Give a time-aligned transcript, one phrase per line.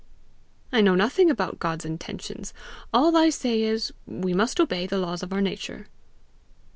[0.71, 2.55] "I know nothing about God's intentions;
[2.91, 5.85] all I say is, we must obey the laws of our nature."